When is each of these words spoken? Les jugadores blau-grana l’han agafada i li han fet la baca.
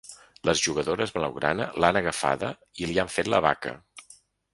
Les 0.49 0.61
jugadores 0.67 1.11
blau-grana 1.17 1.67
l’han 1.85 1.99
agafada 2.01 2.49
i 2.85 2.89
li 2.93 2.97
han 3.03 3.13
fet 3.17 3.31
la 3.35 3.43
baca. 3.49 3.75